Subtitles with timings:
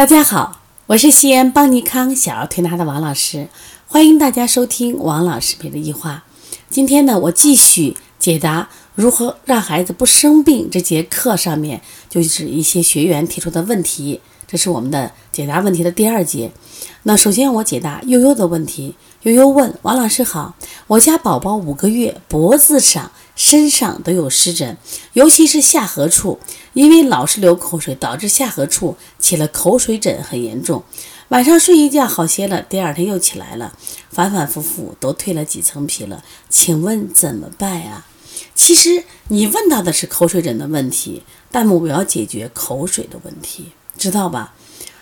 [0.00, 3.48] 大家好，我是西安邦尼康小儿推拿的王老师，
[3.86, 6.24] 欢迎大家收听王老师陪的一话。
[6.70, 16.50] 今天呢，我继续解答如何让孩子不生病这节课上面就是一些学员提出的问题，这是我们的解答问题的第二节。
[17.02, 18.94] 那首先我解答悠悠的问题。
[19.24, 20.54] 悠悠问王老师好，
[20.86, 24.76] 我家宝宝五个月，脖子上、身上都有湿疹，
[25.12, 26.38] 尤其是下颌处，
[26.72, 30.82] 因为老是流口水，导致下颌处起了口水疹，很严重。
[31.28, 33.72] 晚上睡一觉好些了，第二天又起来了，
[34.10, 36.24] 反反复复，都蜕了几层皮了。
[36.48, 38.04] 请问怎么办呀？
[38.54, 44.54] 其实你问到的是口水疹的问题，但我要解决口水的问题，知道吧？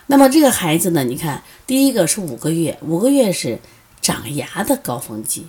[0.06, 1.04] 那么这个孩子呢？
[1.04, 3.60] 你看，第一个是五个月，五个月是。
[4.00, 5.48] 长牙的高峰期，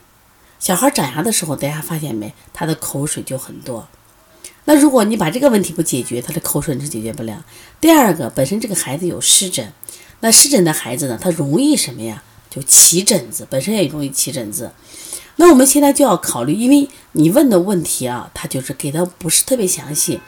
[0.60, 2.34] 小孩长牙的时候，大家发现没？
[2.54, 3.88] 他的口水就很多。
[4.66, 7.44] 那如果你把这个问题不解决，他的口水是解决不了。
[7.80, 9.72] 第二个，本身这个孩子有湿疹，
[10.20, 12.22] 那湿疹的孩子呢，他容易什么呀？
[12.50, 14.72] 就起疹子，本身也容易起疹子。
[15.38, 20.20] 那我们现在就要考虑，因为你问的问题啊，他就是给的不是特别详细。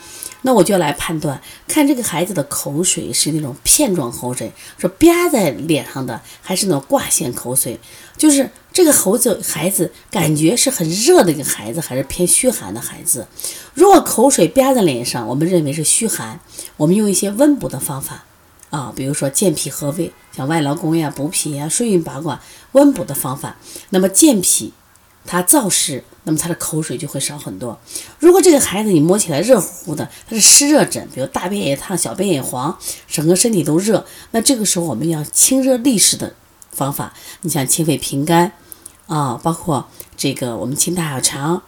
[0.44, 7.80] 那我就来判断，看这个孩子的口水是那种片状口水，是吧在脸上的，还是那种挂线口水？
[8.18, 13.28] 就是这个猴子孩子感觉是很热的一个孩子，还是偏虚寒的孩子？
[13.74, 16.40] 如果口水吧在脸上，我们认为是虚寒，
[16.78, 18.26] 我们用一些温补的方法
[18.72, 23.58] 啊，比如说健脾和胃，像外劳宫呀、补脾呀、顺运八卦温补的方法。
[23.90, 24.74] 那么健脾。
[25.26, 27.80] 他燥湿，那么他的口水就会少很多。
[28.20, 36.34] 如果这个孩子你摸起来热乎乎的，他是湿热疹，比如大便也烫，小便也黄，整个身体都热，那这个时候我们要清热利湿的
[36.72, 37.14] 方法。
[37.42, 38.52] 你像清肺平肝
[39.08, 41.62] 啊，包括这个我们清大小肠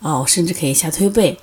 [0.00, 1.38] 啊，甚至可以下推背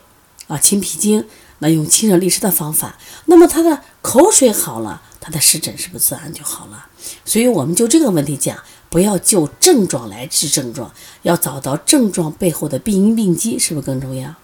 [0.48, 1.26] 啊，清脾经，
[1.60, 6.88] 那用清热利湿的方法，那么他的口水好了，他的湿疹是不是自然就好了？
[7.24, 8.58] 所以我们就这个问题讲。
[8.94, 14.36] 不要就症状来治症状，要找到症状背后的病因病机，是不是更重要？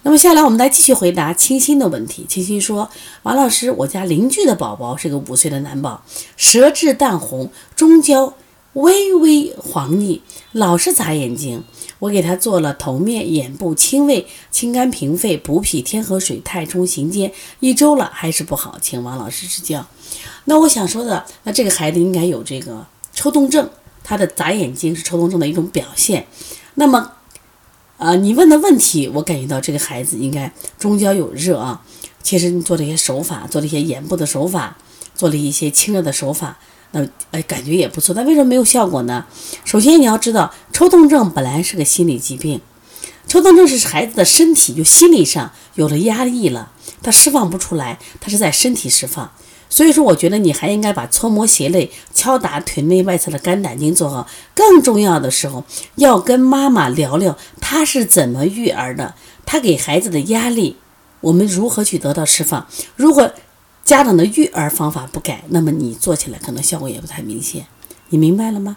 [0.00, 2.24] 那么下来我们来继续回答清新的问题。
[2.26, 2.88] 清新说
[3.24, 6.02] ：“王老师，我家邻居的宝宝是个五岁的男宝，
[6.38, 8.32] 舌质淡红，中焦
[8.72, 10.22] 微微黄腻，
[10.52, 11.62] 老是眨眼睛。
[11.98, 19.86] 我给他做了头面、眼部清胃、清肝平肺、补脾天河水、太冲行间，一周了还是不好，请王老师指教。
[20.46, 22.86] 那我想说的，那这个孩子应该有这个。”
[23.16, 23.68] 抽动症，
[24.04, 26.26] 他的眨眼睛是抽动症的一种表现。
[26.74, 27.12] 那么，
[27.96, 31.82] 呃，你问的问题，我感觉到这个孩子应该中焦有热啊。
[32.22, 34.76] 其实你做了一些手法，做了一些眼部的手法，
[35.14, 36.58] 做了一些清热的手法，
[36.90, 38.14] 那哎，感觉也不错。
[38.14, 39.24] 但为什么没有效果呢？
[39.64, 42.60] 首先你要知道，抽动症本来是个心理疾病，
[43.26, 46.70] 抽动症是孩子的身体就心理上有了压力了，
[47.02, 49.32] 他释放不出来，他是在身体释放。
[49.68, 54.26] 所以说，我觉得你还应该把搓摩鞋肋、敲打腿内外侧的肝胆经做好。
[54.54, 55.64] 更重要的时候，
[55.96, 60.76] 要跟妈妈聊聊她是怎么育儿的，她给孩子的压力，
[61.20, 62.66] 我们如何去得到释放。
[62.94, 63.32] 如果
[63.84, 67.66] 家长的育儿方法不改，那么你做起来可能效果也不太明显。
[68.10, 68.76] 你明白了吗？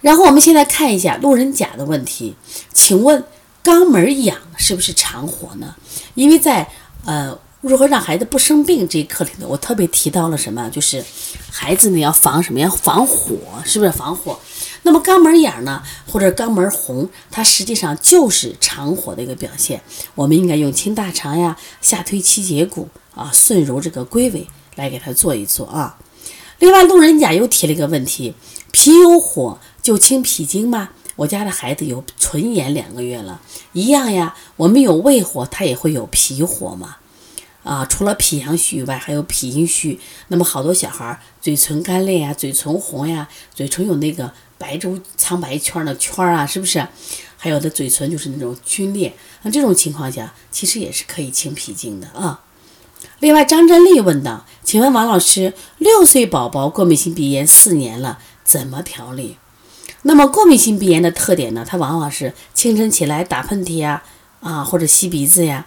[0.00, 2.34] 然后我们现在看一下路人甲的问题，
[2.72, 3.24] 请问
[3.62, 5.76] 肛门痒是不是肠火呢？
[6.16, 6.68] 因为在
[7.04, 7.38] 呃。
[7.68, 8.88] 如何让孩子不生病？
[8.88, 10.70] 这一课里头，我特别提到了什么？
[10.70, 11.04] 就是
[11.50, 12.70] 孩子呢要防什么呀？
[12.70, 14.38] 防火，是不是防火？
[14.82, 19.82] 那么肛门眼呢，或者肛门红，它实际上就是肠火的一个表现。
[20.14, 24.46] 我们应该用清大肠呀，下推七节骨啊，顺揉这个龟尾
[24.76, 25.98] 来给他做一做啊。
[26.60, 28.32] 另外，路人甲又提了一个问题：
[28.70, 30.90] 脾有火就清脾经吗？
[31.16, 33.40] 我家的孩子有唇炎两个月了，
[33.72, 34.36] 一样呀。
[34.54, 36.98] 我们有胃火，他也会有脾火嘛？
[37.66, 39.98] 啊，除了脾阳虚以外，还有脾阴虚。
[40.28, 46.86] 那么好多小孩嘴唇干裂呀，嘴唇红呀，嘴唇有那个白周苍白圈的圈啊，是不是？
[47.36, 49.12] 还有的嘴唇就是那种皲裂。
[49.42, 52.40] 那这种情况下，其实也是可以清脾经的啊。
[53.18, 59.38] 另外，张振丽问道：“请问王老师，六岁宝宝过敏性鼻炎四年了，怎么调理？”
[60.02, 61.66] 那么过敏性鼻炎的特点呢？
[61.68, 64.04] 它往往是清晨起来打喷嚏呀，
[64.38, 65.66] 啊，或者吸鼻子呀，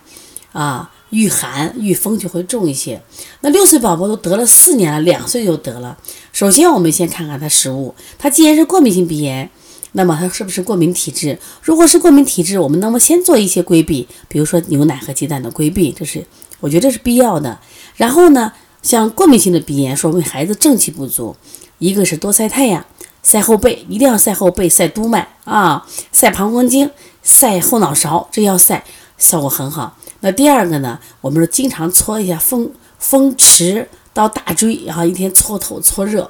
[0.54, 0.90] 啊。
[1.10, 3.02] 遇寒遇风就会重一些。
[3.42, 5.98] 那六岁宝宝都得了四年了，两岁就得了。
[6.32, 7.96] 首先，我们先看看他食物。
[8.18, 9.50] 他既然是过敏性鼻炎，
[9.94, 11.40] 那么他是不是过敏体质？
[11.62, 16.26] 如果是过敏体质，我们那么先做一些规避，比如说牛奶和鸡蛋的规避，这是
[16.60, 17.60] 我觉得这是必要的。
[17.96, 21.36] 然后呢，像过敏性的鼻炎，说明孩子正气不足。
[21.80, 22.86] 一个是多晒太阳，
[23.24, 26.92] 晒后背，一定要晒后背，晒督脉啊，晒膀胱经，
[27.24, 28.84] 晒后脑勺，这要晒，
[29.18, 29.98] 效果很好。
[30.22, 31.00] 那第二个呢？
[31.22, 36.30] 我们说经常搓一下风风池到大椎，然后一天搓头搓热，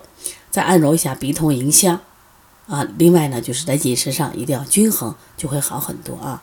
[0.51, 1.99] 再按揉一下鼻通迎香，
[2.67, 6.41] 啊，另外呢就是在饮食上一定要均衡，就会好很多啊。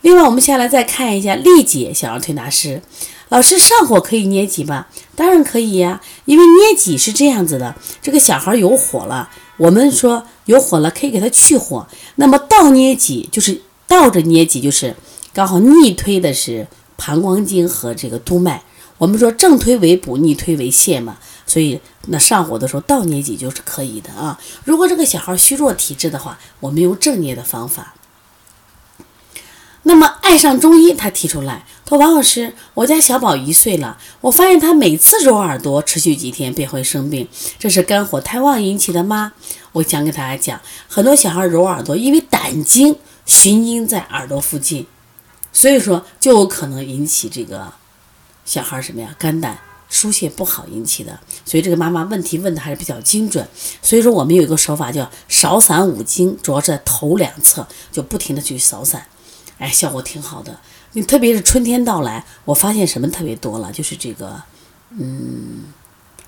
[0.00, 2.80] 另外，我们下来再看一下丽姐想要推拿师，
[3.28, 4.86] 老师上火可以捏脊吗？
[5.14, 11.86] 当然可以呀，因为捏脊是这样子的，这个小孩有火了，我们说有火了可以给他去火。
[12.14, 14.94] 那么倒捏脊就是倒着捏脊，就是
[15.38, 18.64] 刚好逆推的是膀胱经和这个督脉。
[18.96, 24.36] 我们说正推为补，逆推为泻嘛，所以那上火的时候倒捏脊就是可以的啊。
[24.64, 27.94] 如果这个小孩虚弱体质的话，我们用正捏的方法。
[29.84, 37.28] 那么爱上中医，他提出来，他说王老师，我家小宝一岁了，我发现他每次揉耳朵，持续几天便会生病，
[37.60, 39.34] 这是肝火太旺引起的吗？
[39.70, 44.84] 我想给大家讲，很多小孩揉耳朵，因为胆经循经在耳朵附近，
[45.52, 47.72] 所以说就有可能引起这个
[48.44, 49.58] 小孩什么呀，肝胆
[49.88, 51.18] 疏泄不好引起的。
[51.44, 53.48] 所以这个妈妈问题问的还是比较精准。
[53.82, 59.06] 所以说我们有一个手法叫少散五经，主要是在头两侧就不停的去扫散。
[59.58, 60.60] 哎，效果挺好的。
[60.92, 64.42] 你特别是春天到来，我发现什么特别多了，就是这个，
[64.90, 65.64] 嗯，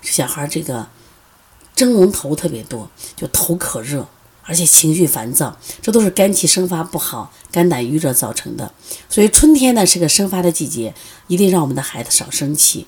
[0.01, 0.87] 小孩这个
[1.75, 4.07] 蒸笼头特别多，就头可热，
[4.43, 8.73] 而且情绪烦躁，这都是肝气生发不好、肝胆郁热造成的。
[9.09, 10.93] 所以春天呢是个生发的季节，
[11.27, 12.87] 一定让我们的孩子少生气。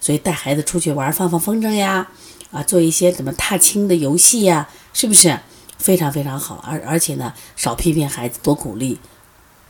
[0.00, 2.08] 所以带孩子出去玩，放放风筝呀，
[2.50, 5.40] 啊，做一些怎么踏青的游戏呀，是不是
[5.78, 6.62] 非常非常好？
[6.66, 8.98] 而而且呢，少批评孩子，多鼓励。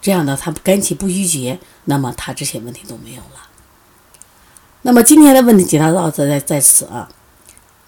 [0.02, 3.48] 这样呢他肝气不郁结，那么他这些问题都没有了。
[4.82, 7.08] 那么今天的问题解答到这在在此啊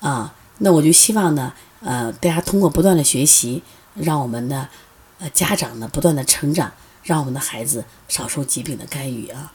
[0.00, 1.52] 啊，那我就希望呢，
[1.86, 3.62] 呃，大家通过不断的学习，
[3.94, 4.68] 让我们的
[5.20, 6.72] 呃家长呢不断的成长，
[7.04, 9.52] 让我们的孩子少受疾病的干预啊。